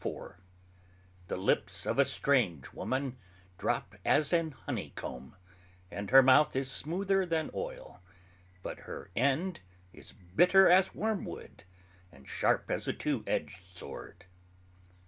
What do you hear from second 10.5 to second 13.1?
as wormwood, and sharp as a